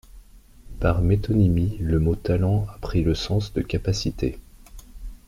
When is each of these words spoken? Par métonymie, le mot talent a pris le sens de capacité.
Par 0.79 0.99
métonymie, 1.03 1.77
le 1.79 1.99
mot 1.99 2.15
talent 2.15 2.65
a 2.73 2.79
pris 2.79 3.03
le 3.03 3.13
sens 3.13 3.53
de 3.53 3.61
capacité. 3.61 4.39